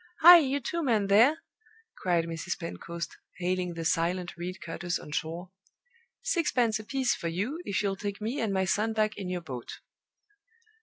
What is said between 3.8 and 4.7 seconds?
silent reed